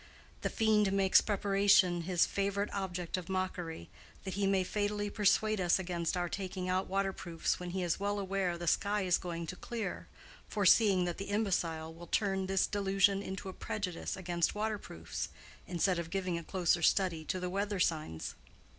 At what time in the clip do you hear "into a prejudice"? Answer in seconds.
13.21-14.17